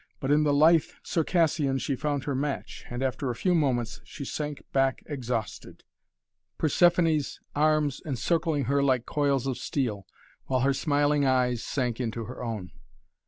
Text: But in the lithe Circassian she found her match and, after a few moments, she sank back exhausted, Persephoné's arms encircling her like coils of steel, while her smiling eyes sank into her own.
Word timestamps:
But 0.19 0.31
in 0.31 0.41
the 0.41 0.51
lithe 0.51 0.85
Circassian 1.03 1.77
she 1.77 1.95
found 1.95 2.23
her 2.23 2.33
match 2.33 2.85
and, 2.89 3.03
after 3.03 3.29
a 3.29 3.35
few 3.35 3.53
moments, 3.53 4.01
she 4.03 4.25
sank 4.25 4.63
back 4.73 5.03
exhausted, 5.05 5.83
Persephoné's 6.57 7.39
arms 7.55 8.01
encircling 8.03 8.63
her 8.63 8.81
like 8.81 9.05
coils 9.05 9.45
of 9.45 9.59
steel, 9.59 10.07
while 10.47 10.61
her 10.61 10.73
smiling 10.73 11.23
eyes 11.27 11.61
sank 11.61 11.99
into 11.99 12.23
her 12.25 12.43
own. 12.43 12.71